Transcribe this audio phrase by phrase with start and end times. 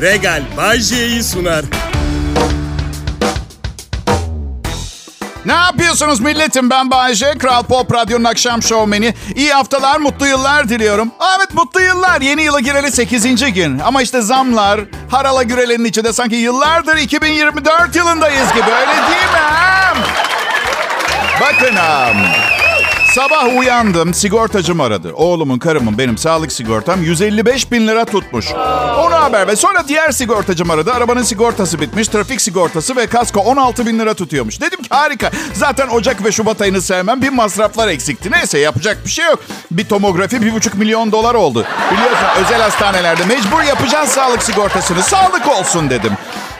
[0.00, 1.64] Regal Bay J'yi sunar.
[5.46, 6.70] Ne yapıyorsunuz milletim?
[6.70, 9.14] Ben Bayece, Kral Pop Radyo'nun akşam şovmeni.
[9.36, 11.12] İyi haftalar, mutlu yıllar diliyorum.
[11.38, 12.20] Evet mutlu yıllar.
[12.20, 13.52] Yeni yıla gireli 8.
[13.52, 13.78] gün.
[13.78, 14.80] Ama işte zamlar,
[15.10, 18.70] harala gürelerin içinde sanki yıllardır 2024 yılındayız gibi.
[18.70, 19.38] Öyle değil mi?
[21.40, 21.76] Bakın.
[23.18, 25.12] Sabah uyandım, sigortacım aradı.
[25.14, 28.52] Oğlumun, karımın, benim sağlık sigortam 155 bin lira tutmuş.
[28.98, 30.92] Onu haber ve sonra diğer sigortacım aradı.
[30.92, 34.60] Arabanın sigortası bitmiş, trafik sigortası ve kasko 16 bin lira tutuyormuş.
[34.60, 35.30] Dedim ki harika.
[35.52, 37.22] Zaten Ocak ve Şubat ayını sevmem.
[37.22, 38.30] Bir masraflar eksikti.
[38.32, 39.38] Neyse yapacak bir şey yok.
[39.70, 41.64] Bir tomografi bir buçuk milyon dolar oldu.
[41.92, 45.02] Biliyorsun özel hastanelerde mecbur yapacağız sağlık sigortasını.
[45.02, 46.12] Sağlık olsun dedim.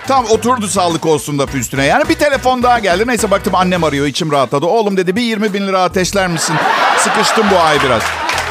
[0.08, 1.84] Tam oturdu sağlık olsun da üstüne.
[1.84, 3.04] Yani bir telefon daha geldi.
[3.06, 4.66] Neyse baktım annem arıyor içim rahatladı.
[4.66, 6.56] Oğlum dedi bir 20 bin lira ateşler misin?
[6.98, 8.02] Sıkıştım bu ay biraz.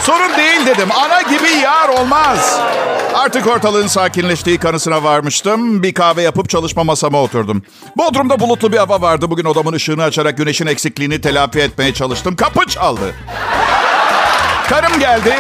[0.02, 0.90] Sorun değil dedim.
[0.92, 2.60] Ana gibi yar olmaz.
[3.14, 5.84] Artık ortalığın sakinleştiği kanısına varmıştım.
[5.84, 7.64] Bir kahve yapıp çalışma masama oturdum.
[7.98, 9.32] Bodrum'da bulutlu bir hava vardı.
[9.32, 12.36] Bugün odamın ışığını açarak güneşin eksikliğini telafi etmeye çalıştım.
[12.36, 13.16] Kapı çaldı.
[14.70, 15.36] Karım geldi.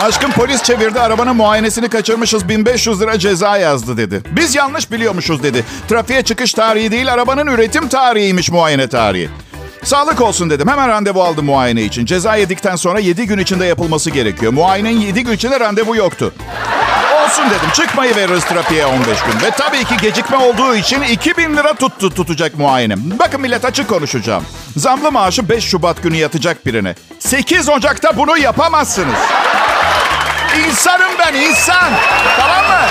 [0.00, 4.22] Aşkım polis çevirdi arabanın muayenesini kaçırmışız 1500 lira ceza yazdı dedi.
[4.30, 5.64] Biz yanlış biliyormuşuz dedi.
[5.88, 9.28] Trafiğe çıkış tarihi değil arabanın üretim tarihiymiş muayene tarihi.
[9.84, 10.68] Sağlık olsun dedim.
[10.68, 12.06] Hemen randevu aldım muayene için.
[12.06, 14.52] Ceza yedikten sonra 7 gün içinde yapılması gerekiyor.
[14.52, 16.32] Muayenenin 7 gün içinde randevu yoktu.
[17.24, 17.70] Olsun dedim.
[17.74, 19.46] Çıkmayı veririz trafiğe 15 gün.
[19.46, 22.94] Ve tabii ki gecikme olduğu için 2000 lira tuttu tutacak muayene.
[23.18, 24.44] Bakın millet açık konuşacağım.
[24.76, 26.94] Zamlı maaşı 5 Şubat günü yatacak birine.
[27.18, 29.14] 8 Ocak'ta bunu yapamazsınız.
[30.66, 31.90] İnsanım ben insan.
[32.38, 32.86] Tamam mı?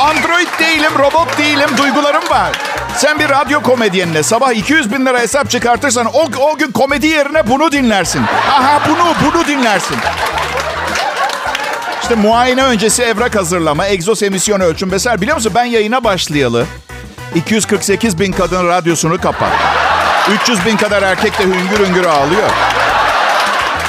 [0.00, 2.52] Android değilim, robot değilim, duygularım var.
[2.96, 7.46] Sen bir radyo komedyenine sabah 200 bin lira hesap çıkartırsan o, o gün komedi yerine
[7.46, 8.22] bunu dinlersin.
[8.50, 9.96] Aha bunu, bunu dinlersin.
[12.02, 15.20] İşte muayene öncesi evrak hazırlama, egzoz emisyon ölçüm vesaire.
[15.20, 16.66] Biliyor musun ben yayına başlayalı
[17.34, 19.52] 248 bin kadın radyosunu kapat.
[20.42, 22.50] 300 bin kadar erkek de hüngür hüngür ağlıyor.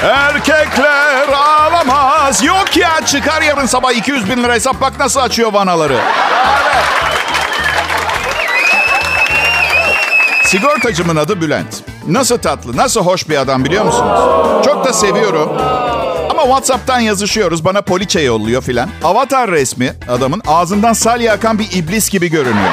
[0.02, 2.44] Erkekler ağlamaz.
[2.44, 5.92] Yok ya çıkar yarın sabah 200 bin lira hesap bak nasıl açıyor vanaları.
[5.92, 6.84] Evet.
[10.44, 11.82] Sigortacımın adı Bülent.
[12.08, 14.20] Nasıl tatlı, nasıl hoş bir adam biliyor musunuz?
[14.64, 15.52] Çok da seviyorum.
[16.30, 17.64] Ama WhatsApp'tan yazışıyoruz.
[17.64, 18.88] Bana poliçe yolluyor filan.
[19.04, 22.72] Avatar resmi adamın ağzından salya akan bir iblis gibi görünüyor.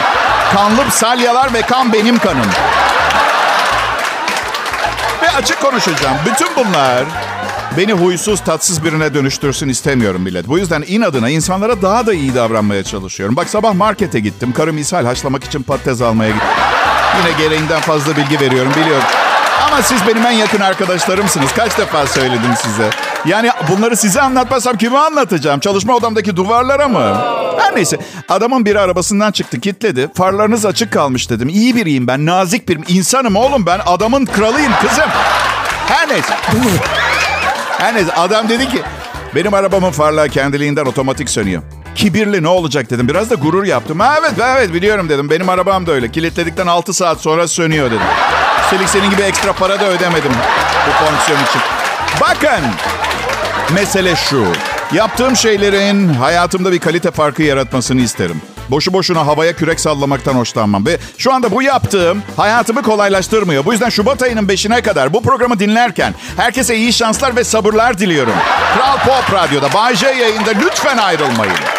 [0.54, 2.46] Kanlı salyalar ve kan benim kanım.
[5.30, 6.18] Ve açık konuşacağım.
[6.26, 7.06] Bütün bunlar
[7.78, 10.48] beni huysuz, tatsız birine dönüştürsün istemiyorum millet.
[10.48, 13.36] Bu yüzden inadına insanlara daha da iyi davranmaya çalışıyorum.
[13.36, 14.54] Bak sabah markete gittim.
[14.54, 16.48] Karım ishal haşlamak için patates almaya gittim.
[17.20, 19.04] Yine gereğinden fazla bilgi veriyorum biliyorum.
[19.68, 21.52] Ama siz benim en yakın arkadaşlarımsınız.
[21.54, 22.90] Kaç defa söyledim size.
[23.26, 25.60] Yani bunları size anlatmasam kime anlatacağım?
[25.60, 27.22] Çalışma odamdaki duvarlara mı?
[27.58, 27.98] Her neyse.
[28.30, 30.10] Adamın biri arabasından çıktı, kitledi.
[30.14, 31.50] Farlarınız açık kalmış dedim.
[31.50, 32.84] İyi biriyim ben, nazik birim.
[32.88, 33.80] insanım oğlum ben.
[33.86, 35.10] Adamın kralıyım kızım.
[35.88, 36.34] Her neyse.
[37.78, 38.82] Her neyse adam dedi ki
[39.36, 41.62] benim arabamın farları kendiliğinden otomatik sönüyor.
[41.96, 43.08] Kibirli ne olacak dedim.
[43.08, 44.00] Biraz da gurur yaptım.
[44.00, 45.30] Ha, evet evet biliyorum dedim.
[45.30, 46.12] Benim arabam da öyle.
[46.12, 48.02] Kilitledikten 6 saat sonra sönüyor dedim.
[48.72, 50.32] Üstelik senin gibi ekstra para da ödemedim
[50.88, 51.62] bu fonksiyon için.
[52.22, 52.66] Bakın
[53.74, 54.46] mesele şu.
[54.94, 58.42] Yaptığım şeylerin hayatımda bir kalite farkı yaratmasını isterim.
[58.70, 60.86] Boşu boşuna havaya kürek sallamaktan hoşlanmam.
[60.86, 63.66] Ve şu anda bu yaptığım hayatımı kolaylaştırmıyor.
[63.66, 68.34] Bu yüzden Şubat ayının 5'ine kadar bu programı dinlerken herkese iyi şanslar ve sabırlar diliyorum.
[68.76, 71.79] Kral Pop Radyo'da Bay J yayında lütfen ayrılmayın.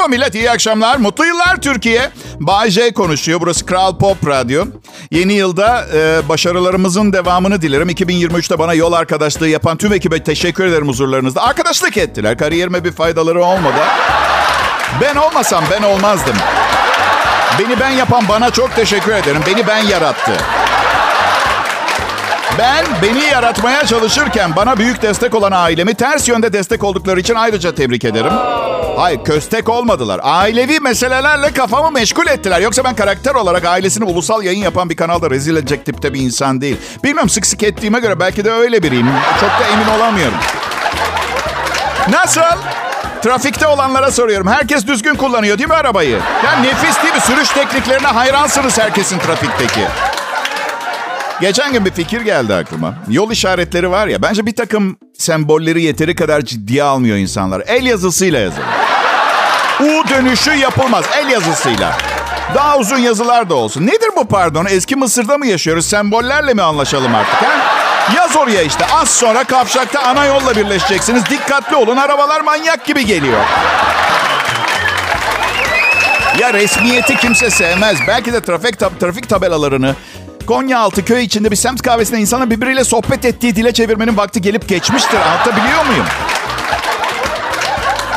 [0.00, 0.96] Merhaba millet, iyi akşamlar.
[0.96, 2.10] Mutlu yıllar Türkiye.
[2.40, 3.40] Bay J konuşuyor.
[3.40, 4.64] Burası Kral Pop Radyo.
[5.10, 7.88] Yeni yılda e, başarılarımızın devamını dilerim.
[7.88, 11.42] 2023'te bana yol arkadaşlığı yapan tüm ekibe teşekkür ederim huzurlarınızda.
[11.42, 12.38] Arkadaşlık ettiler.
[12.38, 13.80] Kariyerime bir faydaları olmadı.
[15.00, 16.36] Ben olmasam ben olmazdım.
[17.58, 19.42] Beni ben yapan bana çok teşekkür ederim.
[19.46, 20.32] Beni ben yarattı.
[22.60, 27.74] Ben beni yaratmaya çalışırken bana büyük destek olan ailemi ters yönde destek oldukları için ayrıca
[27.74, 28.32] tebrik ederim.
[28.96, 30.20] Hayır köstek olmadılar.
[30.22, 32.60] Ailevi meselelerle kafamı meşgul ettiler.
[32.60, 36.60] Yoksa ben karakter olarak ailesini ulusal yayın yapan bir kanalda rezil edecek tipte bir insan
[36.60, 36.76] değil.
[37.04, 39.10] Bilmem sık sık ettiğime göre belki de öyle biriyim.
[39.40, 40.38] Çok da emin olamıyorum.
[42.10, 42.40] Nasıl?
[43.22, 44.46] Trafikte olanlara soruyorum.
[44.46, 46.18] Herkes düzgün kullanıyor değil mi arabayı?
[46.44, 47.20] Ya nefis değil mi?
[47.20, 49.80] Sürüş tekniklerine hayransınız herkesin trafikteki.
[51.40, 52.94] Geçen gün bir fikir geldi aklıma.
[53.08, 57.62] Yol işaretleri var ya, bence bir takım sembolleri yeteri kadar ciddiye almıyor insanlar.
[57.66, 58.62] El yazısıyla yazın.
[59.80, 61.04] U dönüşü yapılmaz.
[61.18, 61.96] El yazısıyla.
[62.54, 63.86] Daha uzun yazılar da olsun.
[63.86, 64.66] Nedir bu pardon?
[64.70, 65.86] Eski Mısır'da mı yaşıyoruz?
[65.86, 67.34] Sembollerle mi anlaşalım artık?
[67.42, 67.60] Ha?
[68.16, 68.86] Yaz oraya işte.
[68.86, 71.22] Az sonra kavşakta ana yolla birleşeceksiniz.
[71.30, 71.96] Dikkatli olun.
[71.96, 73.40] Arabalar manyak gibi geliyor.
[76.38, 77.96] Ya resmiyeti kimse sevmez.
[78.08, 79.94] Belki de trafik, tab- trafik tabelalarını
[80.46, 85.16] Konyaaltı köy içinde bir semt kahvesinde insanın birbiriyle sohbet ettiği dile çevirmenin vakti gelip geçmiştir.
[85.20, 86.04] Anlatabiliyor muyum?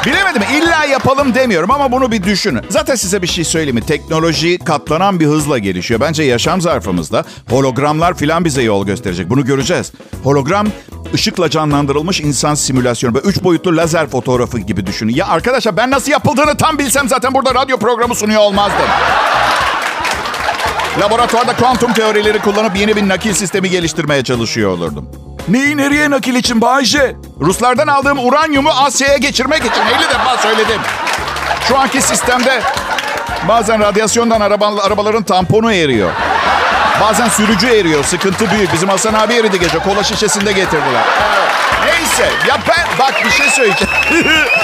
[0.05, 0.41] Bilemedim.
[0.53, 2.61] İlla yapalım demiyorum ama bunu bir düşünün.
[2.69, 3.85] Zaten size bir şey söyleyeyim mi?
[3.85, 5.99] Teknoloji katlanan bir hızla gelişiyor.
[5.99, 9.29] Bence yaşam zarfımızda hologramlar filan bize yol gösterecek.
[9.29, 9.91] Bunu göreceğiz.
[10.23, 10.67] Hologram
[11.13, 13.15] ışıkla canlandırılmış insan simülasyonu.
[13.15, 15.15] Böyle üç boyutlu lazer fotoğrafı gibi düşünün.
[15.15, 18.87] Ya arkadaşlar ben nasıl yapıldığını tam bilsem zaten burada radyo programı sunuyor olmazdım.
[20.99, 25.09] Laboratuvarda kuantum teorileri kullanıp yeni bir nakil sistemi geliştirmeye çalışıyor olurdum.
[25.47, 27.15] Neyi nereye nakil için Bayce?
[27.39, 30.81] Ruslardan aldığım uranyumu Asya'ya geçirmek için 50 defa söyledim.
[31.67, 32.61] Şu anki sistemde
[33.47, 36.11] bazen radyasyondan araba, arabaların tamponu eriyor.
[37.01, 38.03] Bazen sürücü eriyor.
[38.03, 38.73] Sıkıntı büyük.
[38.73, 39.79] Bizim Hasan abi eridi gece.
[39.79, 41.03] Kola şişesinde getirdiler.
[41.85, 42.29] Neyse.
[42.47, 43.93] Ya ben bak bir şey söyleyeceğim.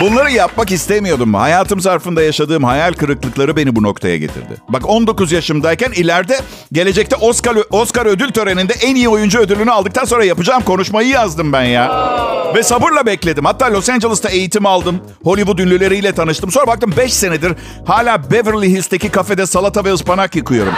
[0.00, 1.34] Bunları yapmak istemiyordum.
[1.34, 4.56] Hayatım zarfında yaşadığım hayal kırıklıkları beni bu noktaya getirdi.
[4.68, 6.40] Bak 19 yaşımdayken ileride
[6.72, 11.62] gelecekte Oscar Oscar ödül töreninde en iyi oyuncu ödülünü aldıktan sonra yapacağım konuşmayı yazdım ben
[11.62, 12.10] ya.
[12.54, 13.44] Ve sabırla bekledim.
[13.44, 15.00] Hatta Los Angeles'ta eğitim aldım.
[15.24, 16.50] Hollywood ünlüleriyle tanıştım.
[16.50, 17.52] Sonra baktım 5 senedir
[17.86, 20.74] hala Beverly Hills'teki kafede salata ve ıspanak yıkıyorum.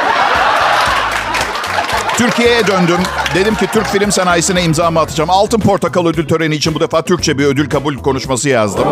[2.17, 3.01] Türkiye'ye döndüm.
[3.35, 5.31] Dedim ki Türk film sanayisine imzamı atacağım.
[5.31, 8.89] Altın Portakal ödül töreni için bu defa Türkçe bir ödül kabul konuşması yazdım.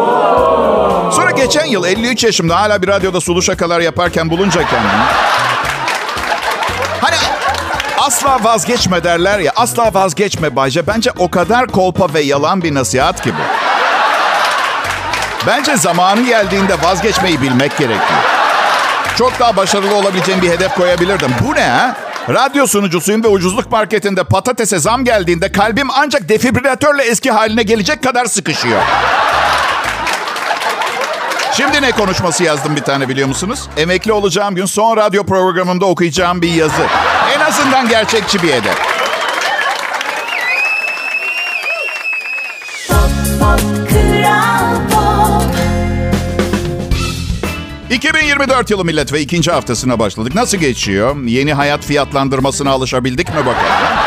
[1.13, 4.93] Sonra geçen yıl 53 yaşımda hala bir radyoda sulu şakalar yaparken bulunca kendimi.
[7.01, 7.17] Hani
[7.99, 9.53] asla vazgeçme derler ya.
[9.57, 10.87] Asla vazgeçme Bayce.
[10.87, 13.43] Bence o kadar kolpa ve yalan bir nasihat ki bu.
[15.47, 18.21] Bence zamanı geldiğinde vazgeçmeyi bilmek gerekiyor.
[19.19, 21.31] Çok daha başarılı olabileceğim bir hedef koyabilirdim.
[21.49, 21.97] Bu ne ha?
[22.29, 28.25] Radyo sunucusuyum ve ucuzluk marketinde patatese zam geldiğinde kalbim ancak defibrilatörle eski haline gelecek kadar
[28.25, 28.83] sıkışıyor.
[31.53, 33.69] Şimdi ne konuşması yazdım bir tane biliyor musunuz?
[33.77, 36.83] Emekli olacağım gün son radyo programımda okuyacağım bir yazı.
[37.37, 39.00] En azından gerçekçi bir hedef.
[47.91, 50.35] 2024 yılı millet ve ikinci haftasına başladık.
[50.35, 51.17] Nasıl geçiyor?
[51.25, 54.01] Yeni hayat fiyatlandırmasına alışabildik mi bakalım?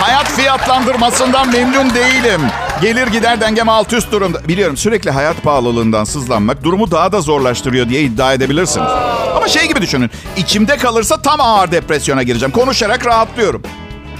[0.00, 2.40] hayat fiyatlandırmasından memnun değilim.
[2.82, 4.48] Gelir gider dengem alt üst durumda.
[4.48, 8.88] Biliyorum sürekli hayat pahalılığından sızlanmak durumu daha da zorlaştırıyor diye iddia edebilirsiniz.
[9.36, 10.10] Ama şey gibi düşünün.
[10.36, 12.52] İçimde kalırsa tam ağır depresyona gireceğim.
[12.52, 13.62] Konuşarak rahatlıyorum.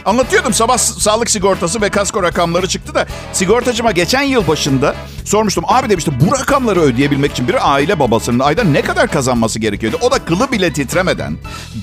[0.05, 5.65] Anlatıyordum sabah sağlık sigortası ve kasko rakamları çıktı da sigortacıma geçen yıl başında sormuştum.
[5.69, 9.99] Abi demiştim bu rakamları ödeyebilmek için bir aile babasının ayda ne kadar kazanması gerekiyordu?
[10.01, 11.37] O da kılı bile titremeden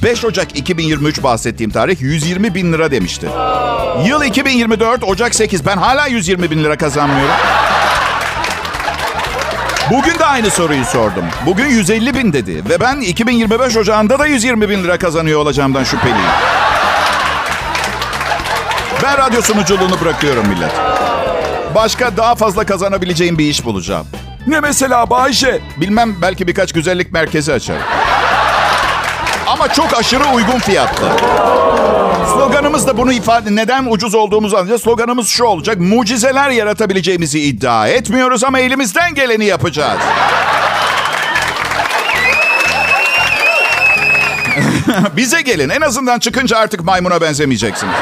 [0.03, 3.27] 5 Ocak 2023 bahsettiğim tarih 120 bin lira demişti.
[4.05, 7.35] Yıl 2024 Ocak 8 ben hala 120 bin lira kazanmıyorum.
[9.91, 11.25] Bugün de aynı soruyu sordum.
[11.45, 12.69] Bugün 150 bin dedi.
[12.69, 16.70] Ve ben 2025 Ocağı'nda da 120 bin lira kazanıyor olacağımdan şüpheliyim.
[19.03, 20.71] Ben radyo sunuculuğunu bırakıyorum millet.
[21.75, 24.07] Başka daha fazla kazanabileceğim bir iş bulacağım.
[24.47, 25.61] Ne mesela Bayşe?
[25.77, 27.81] Bilmem belki birkaç güzellik merkezi açarım.
[29.47, 31.09] Ama çok aşırı uygun fiyatlı.
[32.33, 34.81] Sloganımız da bunu ifade neden ucuz olduğumuzu anlayacağız.
[34.81, 35.77] Sloganımız şu olacak.
[35.79, 39.99] Mucizeler yaratabileceğimizi iddia etmiyoruz ama elimizden geleni yapacağız.
[45.17, 45.69] Bize gelin.
[45.69, 47.95] En azından çıkınca artık maymuna benzemeyeceksiniz.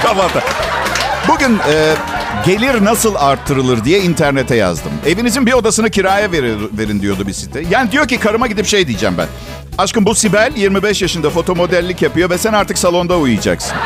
[0.04, 0.40] Hafta.
[1.28, 1.94] Bugün e,
[2.46, 4.92] gelir nasıl arttırılır diye internete yazdım.
[5.06, 7.62] Evinizin bir odasını kiraya verin, verin diyordu bir site.
[7.70, 9.26] Yani diyor ki karıma gidip şey diyeceğim ben.
[9.78, 13.76] Aşkım bu Sibel 25 yaşında foto modellik yapıyor ve sen artık salonda uyuyacaksın.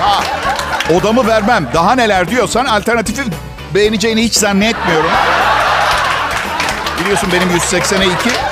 [0.00, 0.24] Ha,
[0.94, 1.68] odamı vermem.
[1.74, 3.22] Daha neler diyorsan alternatifi
[3.74, 5.10] beğeneceğini hiç zannetmiyorum.
[7.00, 8.47] Biliyorsun benim 180'e 2.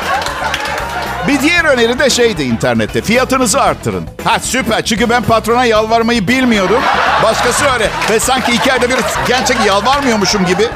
[1.28, 3.02] Bir diğer öneri de şeydi internette.
[3.02, 4.04] Fiyatınızı arttırın.
[4.24, 6.82] Ha süper çünkü ben patrona yalvarmayı bilmiyordum.
[7.22, 7.90] Başkası öyle.
[8.10, 8.96] Ve sanki iki ayda bir
[9.28, 10.68] gerçek yalvarmıyormuşum gibi.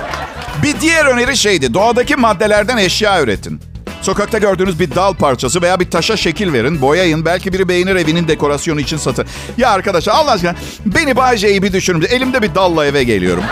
[0.63, 1.75] Bir diğer öneri şeydi.
[1.75, 3.61] Doğadaki maddelerden eşya üretin.
[4.03, 7.25] Sokakta gördüğünüz bir dal parçası veya bir taşa şekil verin, boyayın.
[7.25, 9.27] Belki biri beğenir evinin dekorasyonu için satın.
[9.59, 10.55] Ya arkadaşlar Allah aşkına
[10.87, 12.07] beni Bayce'yi bir düşünün.
[12.11, 13.45] Elimde bir dalla eve geliyorum.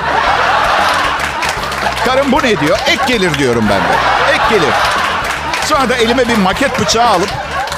[2.06, 2.78] Karım bu ne diyor?
[2.86, 3.96] Ek gelir diyorum ben de.
[4.34, 4.97] Ek gelir.
[5.68, 7.28] Sonra da elime bir maket bıçağı alıp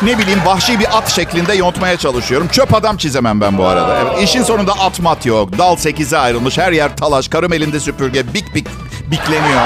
[0.03, 2.49] ne bileyim vahşi bir at şeklinde yontmaya çalışıyorum.
[2.49, 3.99] Çöp adam çizemem ben bu arada.
[4.03, 5.59] Evet, işin sonunda at mat yok.
[5.59, 6.59] Dal sekize ayrılmış.
[6.59, 7.29] Her yer talaş.
[7.29, 8.35] Karım elinde süpürge.
[8.35, 8.67] Bik bik
[9.11, 9.61] bikleniyor.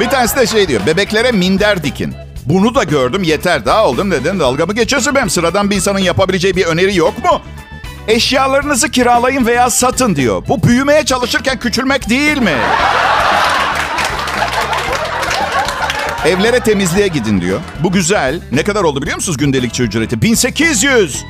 [0.00, 0.86] Bir tanesi de şey diyor.
[0.86, 2.14] Bebeklere minder dikin.
[2.46, 6.66] Bunu da gördüm yeter daha oldum neden dalgamı geçiyorsun benim sıradan bir insanın yapabileceği bir
[6.66, 7.40] öneri yok mu?
[8.08, 10.42] Eşyalarınızı kiralayın veya satın diyor.
[10.48, 12.56] Bu büyümeye çalışırken küçülmek değil mi?
[16.26, 17.60] Evlere temizliğe gidin diyor.
[17.80, 18.40] Bu güzel.
[18.52, 20.22] Ne kadar oldu biliyor musunuz gündelikçi ücreti?
[20.22, 21.24] 1800.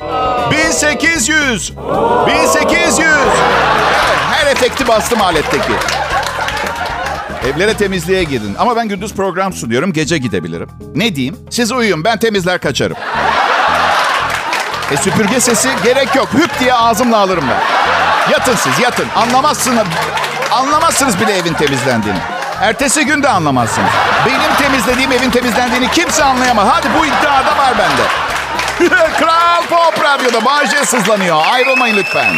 [0.51, 1.73] 1800.
[2.27, 3.07] 1800.
[3.07, 3.27] Evet,
[4.31, 5.73] her efekti bastım aletteki.
[7.53, 8.55] Evlere temizliğe gidin.
[8.59, 9.93] Ama ben gündüz program sunuyorum.
[9.93, 10.69] Gece gidebilirim.
[10.95, 11.37] Ne diyeyim?
[11.49, 12.03] Siz uyuyun.
[12.03, 12.97] Ben temizler kaçarım.
[14.91, 16.29] E süpürge sesi gerek yok.
[16.33, 17.61] Hüp diye ağzımla alırım ben.
[18.31, 19.07] Yatın siz yatın.
[19.15, 19.87] Anlamazsınız.
[20.51, 22.19] Anlamazsınız bile evin temizlendiğini.
[22.61, 23.89] Ertesi gün de anlamazsınız.
[24.25, 26.67] Benim temizlediğim evin temizlendiğini kimse anlayamaz.
[26.71, 28.33] Hadi bu iddiada var bende.
[29.19, 31.41] Kral Pop Radyo'da Bağcay sızlanıyor.
[31.51, 32.35] Ayrılmayın lütfen.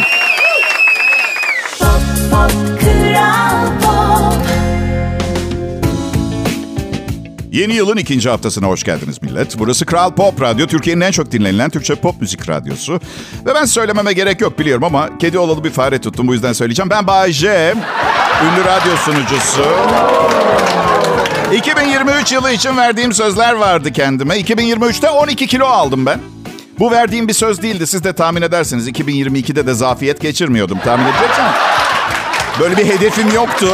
[1.78, 2.00] Pop
[2.30, 2.50] pop
[2.80, 4.46] kral pop
[7.52, 9.58] Yeni yılın ikinci haftasına hoş geldiniz millet.
[9.58, 13.00] Burası Kral Pop Radyo, Türkiye'nin en çok dinlenilen Türkçe pop müzik radyosu.
[13.46, 16.90] Ve ben söylememe gerek yok biliyorum ama kedi olalı bir fare tuttum bu yüzden söyleyeceğim.
[16.90, 17.74] Ben Bay J,
[18.42, 19.62] ünlü radyo sunucusu.
[21.52, 24.34] 2023 yılı için verdiğim sözler vardı kendime.
[24.40, 26.20] 2023'te 12 kilo aldım ben.
[26.78, 27.86] Bu verdiğim bir söz değildi.
[27.86, 28.88] Siz de tahmin edersiniz.
[28.88, 31.50] 2022'de de zafiyet geçirmiyordum tahmin edeceksiniz.
[32.60, 33.68] Böyle bir hedefim yoktu.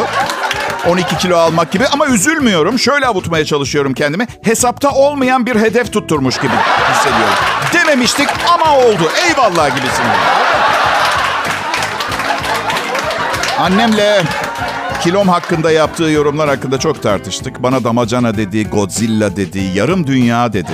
[0.87, 2.79] 12 kilo almak gibi ama üzülmüyorum.
[2.79, 4.27] Şöyle avutmaya çalışıyorum kendimi.
[4.43, 6.55] Hesapta olmayan bir hedef tutturmuş gibi
[6.93, 7.35] hissediyorum.
[7.75, 9.11] Dememiştik ama oldu.
[9.29, 10.05] Eyvallah gibisin.
[13.59, 14.23] Annemle
[15.03, 17.63] kilom hakkında yaptığı yorumlar hakkında çok tartıştık.
[17.63, 20.73] Bana damacana dedi, Godzilla dedi, yarım dünya dedi.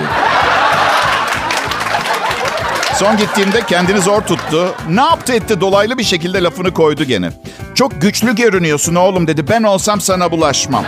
[2.95, 4.75] Son gittiğimde kendini zor tuttu.
[4.89, 7.31] Ne yaptı etti dolaylı bir şekilde lafını koydu gene.
[7.75, 9.49] Çok güçlü görünüyorsun oğlum dedi.
[9.49, 10.85] Ben olsam sana bulaşmam.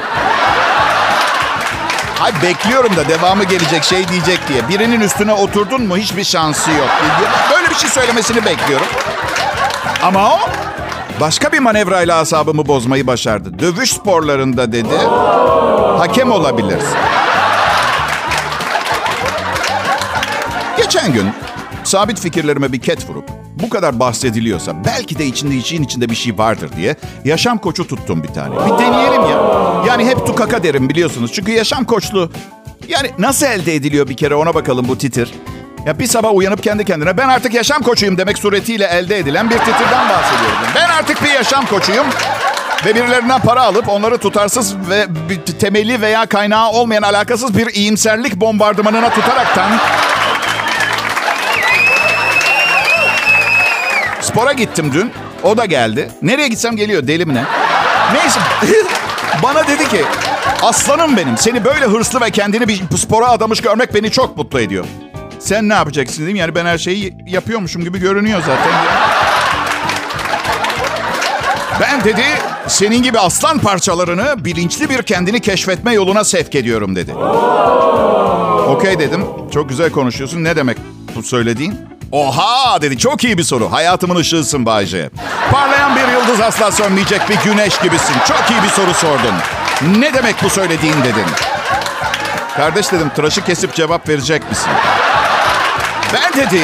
[2.21, 4.69] Ay bekliyorum da devamı gelecek şey diyecek diye.
[4.69, 6.89] Birinin üstüne oturdun mu hiçbir şansı yok.
[7.55, 8.87] Böyle bir şey söylemesini bekliyorum.
[10.03, 10.39] Ama o
[11.21, 13.59] başka bir manevrayla asabımı bozmayı başardı.
[13.59, 14.97] Dövüş sporlarında dedi.
[15.99, 16.99] Hakem olabilirsin.
[20.77, 21.31] Geçen gün
[21.85, 23.25] sabit fikirlerime bir ket vurup
[23.63, 28.23] bu kadar bahsediliyorsa belki de içinde için içinde bir şey vardır diye yaşam koçu tuttum
[28.23, 28.55] bir tane.
[28.57, 29.43] Bir deneyelim ya.
[29.87, 31.33] Yani hep tukaka derim biliyorsunuz.
[31.35, 32.31] Çünkü yaşam koçluğu
[32.89, 35.33] yani nasıl elde ediliyor bir kere ona bakalım bu titir.
[35.87, 39.59] Ya bir sabah uyanıp kendi kendine ben artık yaşam koçuyum demek suretiyle elde edilen bir
[39.59, 40.59] titirden bahsediyorum.
[40.75, 42.07] Ben artık bir yaşam koçuyum
[42.87, 45.07] ve birilerinden para alıp onları tutarsız ve
[45.61, 49.71] temeli veya kaynağı olmayan alakasız bir iyimserlik bombardımanına tutaraktan
[54.21, 55.13] Spora gittim dün.
[55.43, 56.11] O da geldi.
[56.23, 57.45] Nereye gitsem geliyor deli mi ne?
[58.13, 58.41] Neyse.
[59.43, 60.05] Bana dedi ki
[60.63, 64.85] aslanım benim seni böyle hırslı ve kendini bir spora adamış görmek beni çok mutlu ediyor.
[65.41, 66.37] Sen ne yapacaksın dedim.
[66.37, 68.73] Yani ben her şeyi yapıyormuşum gibi görünüyor zaten.
[71.81, 72.23] Ben dedi
[72.67, 77.15] senin gibi aslan parçalarını bilinçli bir kendini keşfetme yoluna sevk ediyorum dedi.
[78.67, 79.25] Okey dedim.
[79.55, 80.45] Çok güzel konuşuyorsun.
[80.45, 80.79] Ne demek
[81.17, 81.75] bu söylediğin?
[82.13, 82.99] Oha dedi.
[82.99, 83.73] Çok iyi bir soru.
[83.73, 85.11] Hayatımın ışığısın Bayce.
[85.53, 88.15] Parlayan bir yıldız asla sönmeyecek bir güneş gibisin.
[88.29, 89.35] Çok iyi bir soru sordun.
[90.01, 91.25] Ne demek bu söylediğin dedin.
[92.57, 94.71] Kardeş dedim tıraşı kesip cevap verecek misin?
[96.15, 96.63] Ben dedi.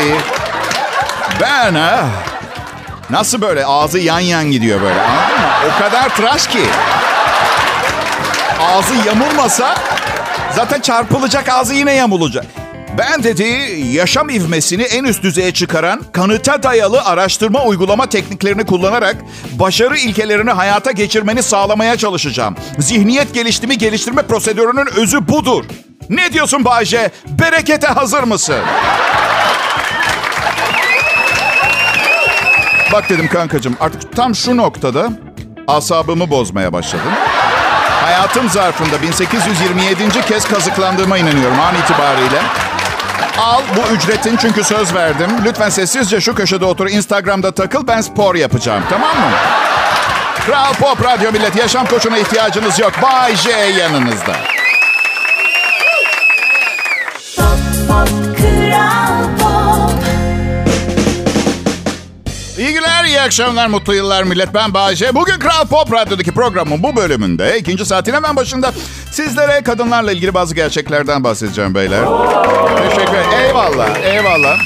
[1.41, 2.05] Ben ha.
[3.11, 5.47] Nasıl böyle ağzı yan yan gidiyor böyle anladın mı?
[5.77, 6.65] O kadar tıraş ki.
[8.61, 9.75] Ağzı yamulmasa
[10.57, 12.45] zaten çarpılacak ağzı yine yamulacak.
[12.99, 13.45] Ben dedi
[13.93, 19.17] yaşam ivmesini en üst düzeye çıkaran kanıta dayalı araştırma uygulama tekniklerini kullanarak
[19.53, 22.57] başarı ilkelerini hayata geçirmeni sağlamaya çalışacağım.
[22.79, 25.65] Zihniyet geliştirme geliştirme prosedürünün özü budur.
[26.11, 27.11] Ne diyorsun Bayce?
[27.27, 28.61] Berekete hazır mısın?
[32.93, 35.09] Bak dedim kankacığım artık tam şu noktada
[35.67, 37.13] asabımı bozmaya başladım.
[38.05, 40.21] Hayatım zarfında 1827.
[40.29, 42.43] kez kazıklandığıma inanıyorum an itibariyle.
[43.41, 45.31] Al bu ücretin çünkü söz verdim.
[45.45, 46.87] Lütfen sessizce şu köşede otur.
[46.89, 49.31] Instagram'da takıl ben spor yapacağım tamam mı?
[50.47, 52.93] Kral Pop Radyo Millet yaşam koçuna ihtiyacınız yok.
[53.03, 54.33] Bay J yanınızda.
[63.07, 64.55] Günler, iyi akşamlar, mutlu yıllar millet.
[64.55, 65.15] Ben Bayece.
[65.15, 68.73] Bugün Kral Pop Radyo'daki programın bu bölümünde, ikinci saatin hemen başında
[69.11, 72.05] sizlere kadınlarla ilgili bazı gerçeklerden bahsedeceğim beyler.
[72.77, 73.47] Teşekkür ederim.
[73.47, 74.59] Eyvallah, eyvallah.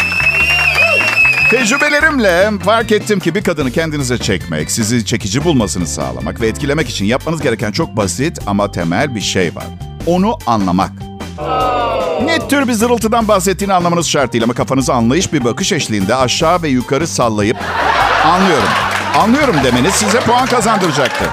[1.51, 7.05] Tecrübelerimle fark ettim ki bir kadını kendinize çekmek, sizi çekici bulmasını sağlamak ve etkilemek için
[7.05, 9.67] yapmanız gereken çok basit ama temel bir şey var.
[10.07, 11.10] Onu anlamak.
[12.25, 16.63] Ne tür bir zırıltıdan bahsettiğini anlamanız şart değil ama kafanızı anlayış bir bakış eşliğinde aşağı
[16.63, 17.57] ve yukarı sallayıp
[18.25, 18.69] anlıyorum,
[19.19, 21.29] anlıyorum demeniz size puan kazandıracaktır.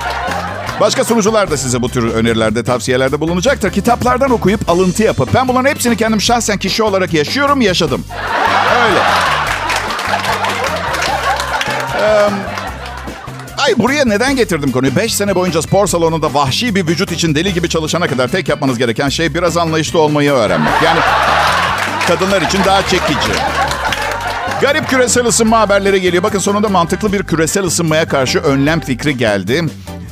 [0.80, 3.72] Başka sunucular da size bu tür önerilerde, tavsiyelerde bulunacaktır.
[3.72, 8.04] Kitaplardan okuyup alıntı yapıp ben bunların hepsini kendim şahsen kişi olarak yaşıyorum, yaşadım.
[8.86, 9.00] Öyle.
[13.67, 14.95] Ay buraya neden getirdim konuyu?
[14.95, 18.77] 5 sene boyunca spor salonunda vahşi bir vücut için deli gibi çalışana kadar tek yapmanız
[18.77, 20.74] gereken şey biraz anlayışlı olmayı öğrenmek.
[20.86, 21.00] Yani
[22.07, 23.31] kadınlar için daha çekici.
[24.62, 26.24] Garip küresel ısınma haberleri geliyor.
[26.24, 29.63] Bakın sonunda mantıklı bir küresel ısınmaya karşı önlem fikri geldi.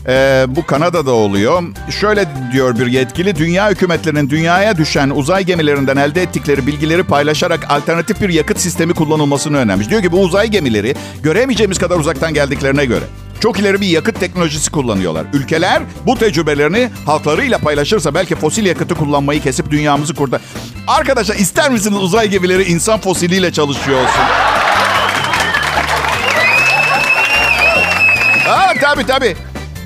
[0.07, 1.63] Ee, bu Kanada'da oluyor.
[1.89, 8.21] Şöyle diyor bir yetkili, dünya hükümetlerinin dünyaya düşen uzay gemilerinden elde ettikleri bilgileri paylaşarak alternatif
[8.21, 9.89] bir yakıt sistemi kullanılmasını önermiş.
[9.89, 13.05] Diyor ki bu uzay gemileri göremeyeceğimiz kadar uzaktan geldiklerine göre
[13.46, 15.25] çok ileri bir yakıt teknolojisi kullanıyorlar.
[15.34, 20.42] Ülkeler bu tecrübelerini halklarıyla paylaşırsa belki fosil yakıtı kullanmayı kesip dünyamızı kurtar.
[20.88, 24.22] Arkadaşlar ister misiniz uzay gemileri insan fosiliyle çalışıyor olsun?
[28.50, 29.36] Aa, tabii tabii.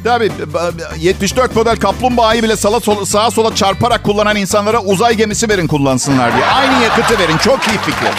[0.03, 0.31] Tabii
[0.99, 6.35] 74 model kaplumbağayı bile sala sola, sağa sola çarparak kullanan insanlara uzay gemisi verin kullansınlar
[6.35, 6.45] diye.
[6.45, 7.37] Aynı yakıtı verin.
[7.37, 8.13] Çok iyi fikir.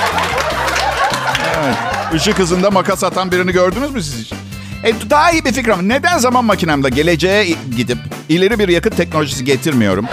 [1.64, 1.76] Evet.
[2.14, 4.32] Işık hızında makas atan birini gördünüz mü siz hiç?
[4.84, 7.44] E, daha iyi bir fikir ama neden zaman makinemde geleceğe
[7.76, 10.06] gidip ileri bir yakıt teknolojisi getirmiyorum?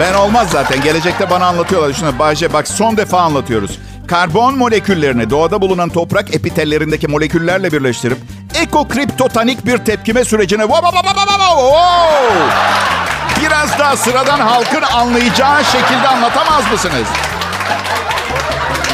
[0.00, 0.82] Ben olmaz zaten.
[0.82, 1.90] Gelecekte bana anlatıyorlar.
[1.90, 3.78] Düşünün Bayce bak son defa anlatıyoruz.
[4.08, 8.18] Karbon moleküllerini doğada bulunan toprak epitellerindeki moleküllerle birleştirip
[8.54, 10.68] ekokriptotanik bir tepkime sürecine
[13.40, 17.06] biraz daha sıradan halkın anlayacağı şekilde anlatamaz mısınız?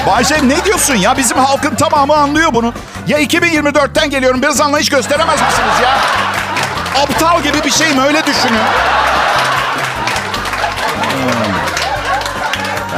[0.06, 1.16] Bayce ne diyorsun ya?
[1.16, 2.72] Bizim halkın tamamı anlıyor bunu.
[3.06, 5.98] Ya 2024'ten geliyorum biraz anlayış gösteremez misiniz ya?
[7.02, 8.60] Aptal gibi bir şey mi öyle düşünün.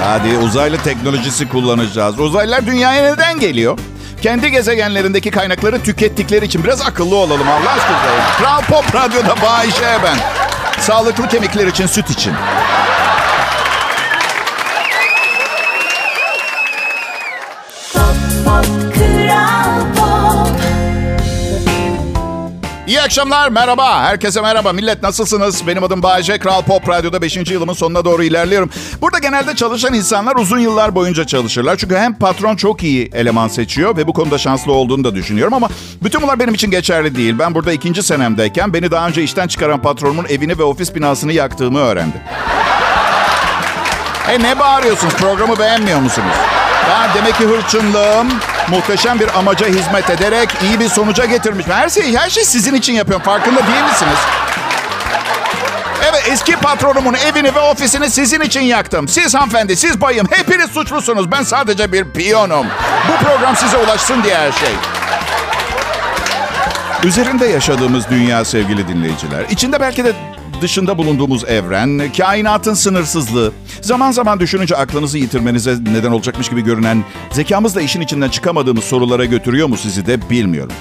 [0.05, 2.21] Hadi uzaylı teknolojisi kullanacağız.
[2.21, 3.79] Uzaylılar dünyaya neden geliyor?
[4.23, 7.99] Kendi gezegenlerindeki kaynakları tükettikleri için biraz akıllı olalım Allah aşkına.
[8.39, 10.17] Kral Pop Radyo'da Bayşe ben.
[10.81, 12.33] Sağlıklı kemikler için süt için.
[23.07, 24.03] Akşamlar, merhaba.
[24.03, 24.73] Herkese merhaba.
[24.73, 25.67] Millet nasılsınız?
[25.67, 26.39] Benim adım Bayece.
[26.39, 27.37] Kral Pop Radyo'da 5.
[27.37, 28.71] yılımın sonuna doğru ilerliyorum.
[29.03, 31.77] Burada genelde çalışan insanlar uzun yıllar boyunca çalışırlar.
[31.77, 35.55] Çünkü hem patron çok iyi eleman seçiyor ve bu konuda şanslı olduğunu da düşünüyorum.
[35.55, 35.69] Ama
[36.03, 37.35] bütün bunlar benim için geçerli değil.
[37.39, 41.79] Ben burada ikinci senemdeyken beni daha önce işten çıkaran patronumun evini ve ofis binasını yaktığımı
[41.79, 42.21] öğrendim.
[44.31, 45.15] E ne bağırıyorsunuz?
[45.15, 46.37] Programı beğenmiyor musunuz?
[46.91, 48.29] Ben demek ki hırçınlığım
[48.69, 51.67] muhteşem bir amaca hizmet ederek iyi bir sonuca getirmiş.
[51.67, 53.25] Her şey, her şey sizin için yapıyorum.
[53.25, 54.19] Farkında değil misiniz?
[56.11, 59.09] Evet eski patronumun evini ve ofisini sizin için yaktım.
[59.09, 61.33] Siz hanımefendi, siz bayım hepiniz suçlusunuz.
[61.33, 62.67] Ben sadece bir piyonum.
[63.09, 64.73] Bu program size ulaşsın diye her şey.
[67.05, 69.45] Üzerinde yaşadığımız dünya sevgili dinleyiciler.
[69.51, 70.13] İçinde belki de
[70.61, 77.81] dışında bulunduğumuz evren, kainatın sınırsızlığı, zaman zaman düşününce aklınızı yitirmenize neden olacakmış gibi görünen, zekamızla
[77.81, 80.73] işin içinden çıkamadığımız sorulara götürüyor mu sizi de bilmiyorum.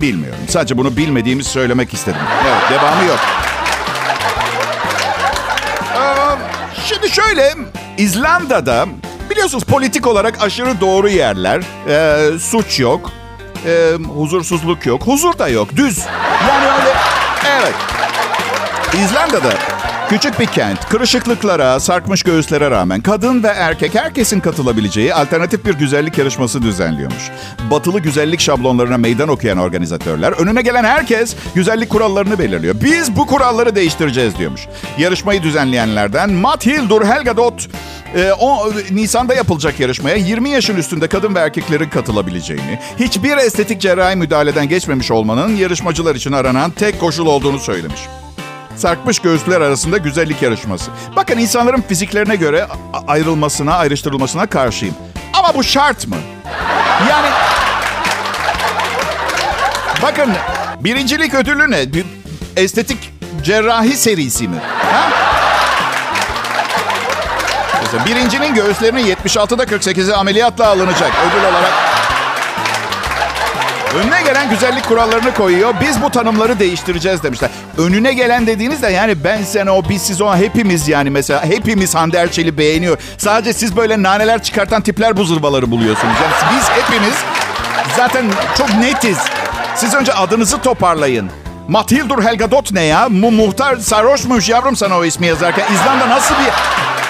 [0.00, 0.38] Bilmiyorum.
[0.48, 2.20] Sadece bunu bilmediğimi söylemek istedim.
[2.46, 3.18] Evet, devamı yok.
[6.84, 7.54] Şimdi şöyle,
[7.98, 8.86] İzlanda'da
[9.30, 11.62] biliyorsunuz politik olarak aşırı doğru yerler.
[11.88, 13.12] Ee, suç yok,
[13.66, 15.98] ee, huzursuzluk yok, huzur da yok, düz.
[16.48, 16.94] Yani öyle,
[17.58, 17.74] evet.
[18.94, 19.52] İzlanda'da
[20.08, 26.18] küçük bir kent, kırışıklıklara, sarkmış göğüslere rağmen kadın ve erkek herkesin katılabileceği alternatif bir güzellik
[26.18, 27.30] yarışması düzenliyormuş.
[27.70, 32.74] Batılı güzellik şablonlarına meydan okuyan organizatörler önüne gelen herkes güzellik kurallarını belirliyor.
[32.82, 34.66] Biz bu kuralları değiştireceğiz diyormuş.
[34.98, 37.68] Yarışmayı düzenleyenlerden Mathildur Helgadot
[38.14, 44.16] e, o Nisan'da yapılacak yarışmaya 20 yaşın üstünde kadın ve erkeklerin katılabileceğini, hiçbir estetik cerrahi
[44.16, 48.00] müdahaleden geçmemiş olmanın yarışmacılar için aranan tek koşul olduğunu söylemiş
[48.80, 50.90] sarkmış göğüsler arasında güzellik yarışması.
[51.16, 52.66] Bakın insanların fiziklerine göre
[53.08, 54.94] ayrılmasına, ayrıştırılmasına karşıyım.
[55.32, 56.16] Ama bu şart mı?
[57.10, 57.28] Yani...
[60.02, 60.32] Bakın
[60.80, 61.92] birincilik ödülü ne?
[61.92, 62.06] Bir
[62.56, 63.12] estetik
[63.42, 64.56] cerrahi serisi mi?
[64.92, 65.10] Ha?
[68.06, 71.72] Birincinin göğüslerinin 76'da 48'i ameliyatla alınacak ödül olarak.
[73.96, 75.74] Önüne gelen güzellik kurallarını koyuyor.
[75.80, 77.50] Biz bu tanımları değiştireceğiz demişler.
[77.78, 82.18] Önüne gelen dediğinizde yani ben sen o biz siz o hepimiz yani mesela hepimiz Hande
[82.18, 82.98] Erçel'i beğeniyor.
[83.18, 86.14] Sadece siz böyle naneler çıkartan tipler bu zırvaları buluyorsunuz.
[86.22, 87.14] Yani biz hepimiz
[87.96, 88.24] zaten
[88.58, 89.18] çok netiz.
[89.74, 91.30] Siz önce adınızı toparlayın.
[91.68, 93.08] Matildur Helgadot ne ya?
[93.08, 95.64] Mu muhtar sarhoşmuş yavrum sana o ismi yazarken.
[95.74, 96.50] İzlanda nasıl bir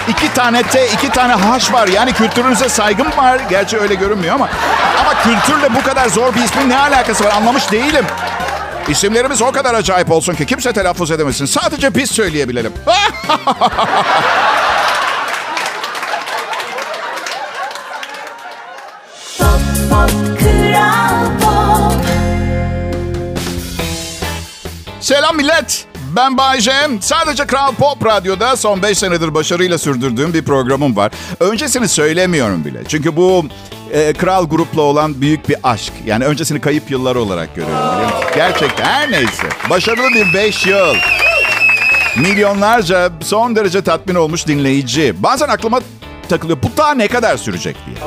[0.07, 1.87] iki tane T, iki tane H var.
[1.87, 3.39] Yani kültürünüze saygım var.
[3.49, 4.49] Gerçi öyle görünmüyor ama.
[4.99, 8.05] Ama kültürle bu kadar zor bir ismin ne alakası var anlamış değilim.
[8.87, 11.45] İsimlerimiz o kadar acayip olsun ki kimse telaffuz edemesin.
[11.45, 12.73] Sadece biz söyleyebilelim.
[12.85, 13.13] Pop
[19.89, 22.05] Pop Kral Pop
[25.01, 25.90] Selam millet.
[26.15, 26.71] Ben Bay J.
[27.01, 31.11] Sadece Kral Pop Radyo'da son 5 senedir başarıyla sürdürdüğüm bir programım var.
[31.39, 32.79] Öncesini söylemiyorum bile.
[32.87, 33.45] Çünkü bu
[33.91, 35.93] e, Kral grupla olan büyük bir aşk.
[36.05, 38.11] Yani öncesini kayıp yıllar olarak görüyorum.
[38.35, 39.47] Gerçekten her neyse.
[39.69, 40.95] Başarılı bir 5 yıl.
[42.17, 45.13] Milyonlarca son derece tatmin olmuş dinleyici.
[45.23, 45.81] Bazen aklıma
[46.29, 46.57] takılıyor.
[46.63, 47.97] Bu daha ne kadar sürecek diye.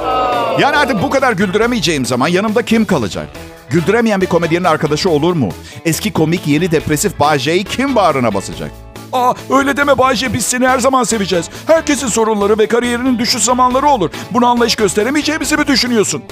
[0.60, 3.28] Yani artık bu kadar güldüremeyeceğim zaman yanımda kim kalacak?
[3.74, 5.48] Güldüremeyen bir komedyenin arkadaşı olur mu?
[5.84, 8.70] Eski komik yeni depresif Bağcay'ı kim bağrına basacak?
[9.12, 11.46] Aa öyle deme Bayce biz seni her zaman seveceğiz.
[11.66, 14.10] Herkesin sorunları ve kariyerinin düşüş zamanları olur.
[14.30, 16.22] Buna anlayış gösteremeyeceğimizi mi düşünüyorsun?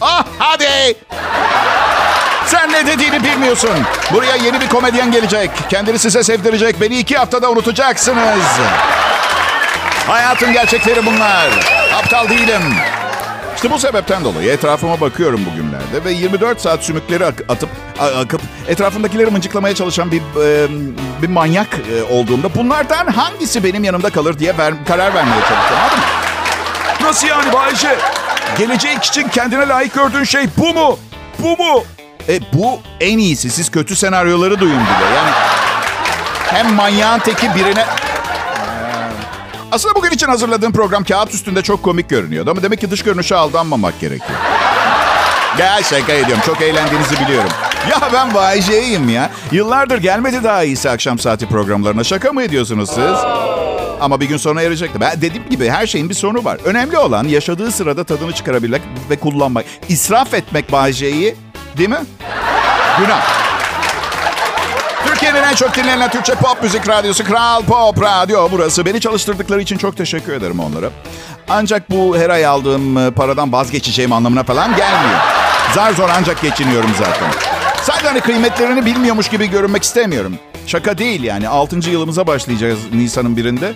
[0.00, 0.96] Ah hadi!
[2.46, 3.70] Sen ne dediğini bilmiyorsun.
[4.12, 5.50] Buraya yeni bir komedyen gelecek.
[5.68, 6.80] Kendini size sevdirecek.
[6.80, 8.44] Beni iki haftada unutacaksınız.
[10.06, 11.48] Hayatın gerçekleri bunlar.
[11.94, 12.62] Aptal değilim.
[13.64, 17.68] İşte bu sebepten dolayı etrafıma bakıyorum bugünlerde ve 24 saat sümükleri ak- atıp
[18.00, 20.68] a- akıp etrafındakileri mıncıklamaya çalışan bir e,
[21.22, 25.98] bir manyak e, olduğumda bunlardan hangisi benim yanımda kalır diye ver- karar vermeye çalışıyorum.
[27.02, 27.96] Nasıl yani Bayce?
[28.58, 30.98] Gelecek için kendine layık gördüğün şey bu mu?
[31.38, 31.84] Bu mu?
[32.28, 33.50] E, bu en iyisi.
[33.50, 35.14] Siz kötü senaryoları duyun bile.
[35.16, 35.30] Yani
[36.50, 37.86] hem manyağın teki birine...
[39.74, 42.50] Aslında bugün için hazırladığım program kağıt üstünde çok komik görünüyordu.
[42.50, 44.38] Ama demek ki dış görünüşe aldanmamak gerekiyor.
[45.58, 46.42] Ya şaka ediyorum.
[46.46, 47.50] Çok eğlendiğinizi biliyorum.
[47.90, 49.30] Ya ben Bayece'yim ya.
[49.52, 52.04] Yıllardır gelmedi daha iyisi akşam saati programlarına.
[52.04, 53.18] Şaka mı ediyorsunuz siz?
[54.00, 55.00] Ama bir gün sonra yarayacaktı.
[55.00, 56.58] Ben dediğim gibi her şeyin bir sonu var.
[56.64, 59.64] Önemli olan yaşadığı sırada tadını çıkarabilmek ve kullanmak.
[59.88, 61.36] İsraf etmek Bayece'yi
[61.78, 62.04] değil mi?
[62.98, 63.53] Günah.
[65.24, 68.86] Türkiye'nin en çok dinlenen Türkçe pop müzik radyosu Kral Pop Radyo burası.
[68.86, 70.90] Beni çalıştırdıkları için çok teşekkür ederim onlara.
[71.48, 75.20] Ancak bu her ay aldığım e, paradan vazgeçeceğim anlamına falan gelmiyor.
[75.74, 77.30] Zar zor ancak geçiniyorum zaten.
[77.82, 80.38] Sadece hani kıymetlerini bilmiyormuş gibi görünmek istemiyorum.
[80.66, 81.48] Şaka değil yani.
[81.48, 81.90] 6.
[81.90, 83.72] yılımıza başlayacağız Nisan'ın birinde.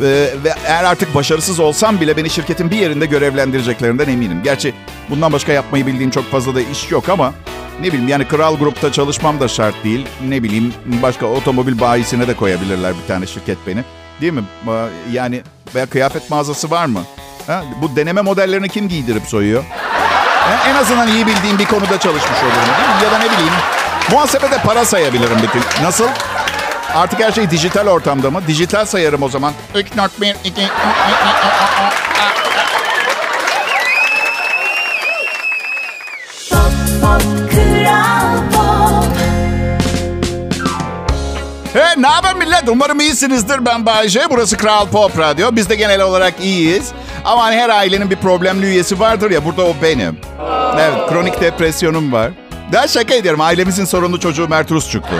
[0.00, 4.40] Ve, ve eğer artık başarısız olsam bile beni şirketin bir yerinde görevlendireceklerinden eminim.
[4.44, 4.74] Gerçi
[5.10, 7.34] bundan başka yapmayı bildiğim çok fazla da iş yok ama
[7.80, 10.06] ne bileyim yani kral grupta çalışmam da şart değil.
[10.28, 13.84] Ne bileyim başka otomobil bayisine de koyabilirler bir tane şirket beni.
[14.20, 14.42] Değil mi?
[15.12, 15.42] Yani
[15.74, 17.00] veya kıyafet mağazası var mı?
[17.46, 17.62] Ha?
[17.82, 19.64] Bu deneme modellerini kim giydirip soyuyor?
[20.66, 23.04] En azından iyi bildiğim bir konuda çalışmış olurum değil mi?
[23.04, 23.52] Ya da ne bileyim
[24.10, 25.84] muhasebede para sayabilirim bütün.
[25.84, 26.08] Nasıl?
[26.94, 28.40] Artık her şey dijital ortamda mı?
[28.46, 29.52] Dijital sayarım o zaman.
[29.74, 30.60] 3.1, 2,
[41.74, 42.68] Hey, ne haber millet?
[42.68, 43.66] Umarım iyisinizdir.
[43.66, 44.22] Ben Bayece.
[44.30, 45.48] Burası Kral Pop Radyo.
[45.52, 46.92] Biz de genel olarak iyiyiz.
[47.24, 49.44] Ama hani her ailenin bir problemli üyesi vardır ya.
[49.44, 50.18] Burada o benim.
[50.80, 52.30] Evet, kronik depresyonum var.
[52.72, 53.40] Daha şaka ediyorum.
[53.40, 55.16] Ailemizin sorunlu çocuğu Mert Rusçuklu.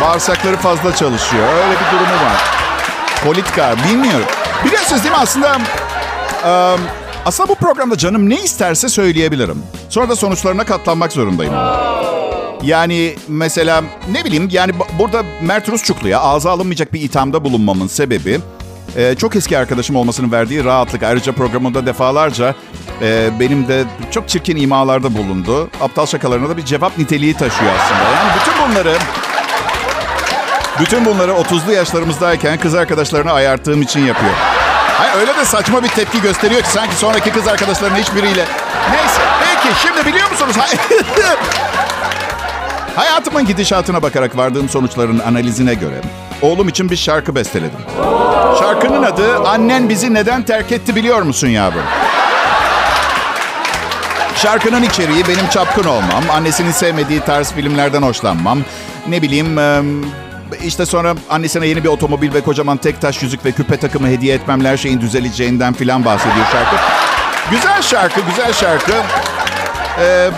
[0.00, 1.48] Bağırsakları fazla çalışıyor.
[1.48, 2.42] Öyle bir durumu var.
[3.24, 4.26] Politika, bilmiyorum.
[4.64, 5.56] Biliyorsunuz değil mi aslında...
[6.44, 6.76] eee,
[7.26, 9.62] aslında bu programda canım ne isterse söyleyebilirim.
[9.88, 11.54] Sonra da sonuçlarına katlanmak zorundayım.
[12.62, 18.40] Yani mesela ne bileyim yani bu- burada Mert Rusçuklu'ya ağza alınmayacak bir ithamda bulunmamın sebebi
[18.96, 21.02] e, çok eski arkadaşım olmasının verdiği rahatlık.
[21.02, 22.54] Ayrıca programında defalarca
[23.02, 25.70] e, benim de çok çirkin imalarda bulundu.
[25.80, 28.02] Aptal şakalarına da bir cevap niteliği taşıyor aslında.
[28.10, 28.96] Yani bütün bunları
[30.80, 34.32] bütün bunları 30'lu yaşlarımızdayken kız arkadaşlarına ayarttığım için yapıyor.
[34.98, 38.44] Hayır öyle de saçma bir tepki gösteriyor ki sanki sonraki kız arkadaşlarının hiçbiriyle.
[38.90, 40.56] Neyse peki şimdi biliyor musunuz?
[42.96, 46.00] Hayatımın gidişatına bakarak vardığım sonuçların analizine göre
[46.42, 47.78] oğlum için bir şarkı besteledim.
[48.58, 51.82] Şarkının adı Annen Bizi Neden Terk Etti Biliyor Musun Yavrum?
[54.36, 58.58] Şarkının içeriği benim çapkın olmam, annesinin sevmediği tarz filmlerden hoşlanmam.
[59.08, 59.58] Ne bileyim
[60.64, 64.34] işte sonra annesine yeni bir otomobil ve kocaman tek taş yüzük ve küpe takımı hediye
[64.34, 66.76] etmemle her şeyin düzeleceğinden filan bahsediyor şarkı.
[67.50, 68.92] Güzel şarkı, güzel şarkı.
[70.00, 70.30] Ee,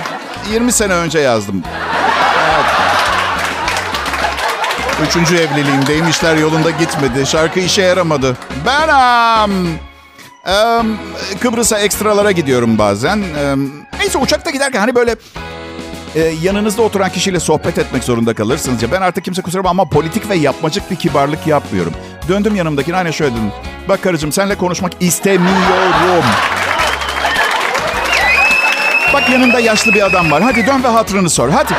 [0.52, 1.62] 20 sene önce yazdım.
[5.02, 6.08] Üçüncü evliliğimdeyim.
[6.08, 7.26] İşler yolunda gitmedi.
[7.26, 8.36] Şarkı işe yaramadı.
[8.66, 9.50] Ben am,
[10.54, 10.86] am,
[11.40, 13.22] Kıbrıs'a ekstralara gidiyorum bazen.
[13.52, 15.16] Am, neyse uçakta giderken hani böyle
[16.14, 18.92] e, yanınızda oturan kişiyle sohbet etmek zorunda kalırsınız ya.
[18.92, 21.92] Ben artık kimse kusura bakma ama politik ve yapmacık bir kibarlık yapmıyorum.
[22.28, 23.52] Döndüm yanımdakine aynı şöyle dedim.
[23.88, 26.24] Bak karıcığım seninle konuşmak istemiyorum.
[29.12, 30.42] Bak yanında yaşlı bir adam var.
[30.42, 31.48] Hadi dön ve hatırını sor.
[31.48, 31.74] Hadi.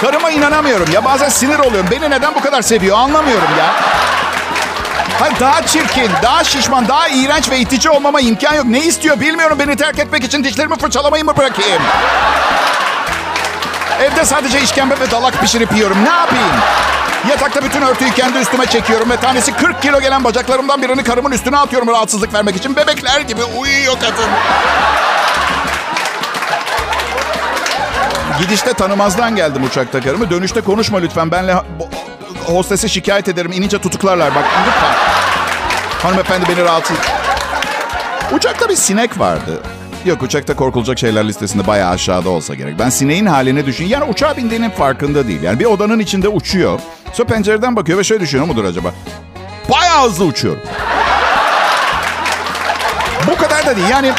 [0.00, 1.04] Karıma inanamıyorum ya.
[1.04, 1.90] Bazen sinir oluyorum.
[1.90, 3.74] Beni neden bu kadar seviyor anlamıyorum ya.
[5.20, 8.64] Hayır daha çirkin, daha şişman, daha iğrenç ve itici olmama imkan yok.
[8.64, 9.58] Ne istiyor bilmiyorum.
[9.58, 11.82] Beni terk etmek için dişlerimi fırçalamayı mı bırakayım?
[14.00, 16.04] Evde sadece işkembe ve dalak pişirip yiyorum.
[16.04, 16.56] Ne yapayım?
[17.28, 21.56] Yatakta bütün örtüyü kendi üstüme çekiyorum ve tanesi 40 kilo gelen bacaklarımdan birini karımın üstüne
[21.56, 22.76] atıyorum rahatsızlık vermek için.
[22.76, 24.30] Bebekler gibi uyuyor kadın.
[28.40, 30.30] Gidişte tanımazdan geldim uçakta karımı.
[30.30, 31.30] Dönüşte konuşma lütfen.
[31.30, 31.54] Benle
[32.46, 33.52] hostese şikayet ederim.
[33.52, 34.34] İnince tutuklarlar.
[34.34, 34.94] Bak lütfen.
[36.02, 36.96] Hanımefendi beni rahatsız...
[38.32, 39.62] Uçakta bir sinek vardı.
[40.04, 42.78] Yok uçakta korkulacak şeyler listesinde bayağı aşağıda olsa gerek.
[42.78, 43.86] Ben sineğin haline düşün.
[43.86, 45.42] Yani uçağa bindiğinin farkında değil.
[45.42, 46.80] Yani bir odanın içinde uçuyor.
[47.12, 48.94] Sonra pencereden bakıyor ve şöyle düşünüyor mudur acaba?
[49.70, 50.62] Bayağı hızlı uçuyorum.
[53.26, 53.88] Bu kadar da değil.
[53.88, 54.12] Yani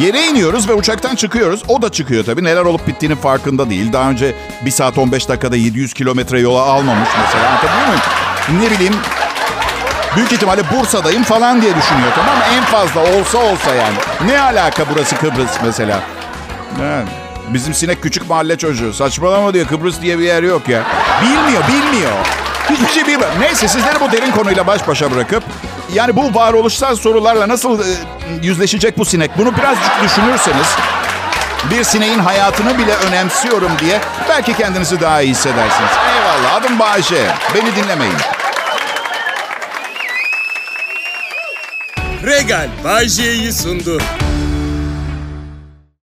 [0.00, 1.62] yere iniyoruz ve uçaktan çıkıyoruz.
[1.68, 2.44] O da çıkıyor tabii.
[2.44, 3.92] Neler olup bittiğinin farkında değil.
[3.92, 7.48] Daha önce 1 saat 15 dakikada 700 kilometre yola almamış mesela.
[7.48, 8.02] Anlatabiliyor muyum?
[8.62, 8.94] Ne bileyim
[10.16, 12.44] Büyük ihtimalle Bursa'dayım falan diye düşünüyor tamam mı?
[12.56, 13.96] En fazla olsa olsa yani.
[14.26, 16.00] Ne alaka burası Kıbrıs mesela?
[16.82, 17.08] Evet.
[17.48, 18.92] Bizim sinek küçük mahalle çocuğu.
[18.92, 20.82] Saçmalama diyor Kıbrıs diye bir yer yok ya.
[21.22, 22.12] Bilmiyor, bilmiyor.
[22.70, 23.30] Hiçbir şey bilmiyor.
[23.40, 25.44] Neyse sizleri bu derin konuyla baş başa bırakıp...
[25.94, 27.84] Yani bu varoluşsal sorularla nasıl e,
[28.42, 29.38] yüzleşecek bu sinek?
[29.38, 30.66] Bunu birazcık düşünürseniz...
[31.70, 35.90] Bir sineğin hayatını bile önemsiyorum diye belki kendinizi daha iyi hissedersiniz.
[36.16, 37.30] Eyvallah adım Bayşe.
[37.54, 38.14] Beni dinlemeyin.
[42.26, 43.98] Regal Bay J'yi sundu.